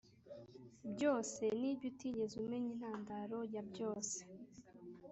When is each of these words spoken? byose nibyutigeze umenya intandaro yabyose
byose 0.93 1.43
nibyutigeze 1.59 2.33
umenya 2.43 2.69
intandaro 2.75 3.37
yabyose 3.53 4.19